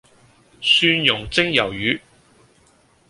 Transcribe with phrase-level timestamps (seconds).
[0.59, 2.01] 蒜茸蒸魷魚